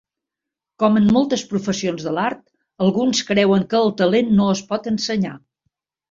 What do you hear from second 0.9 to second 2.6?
en moltes professions de l'art,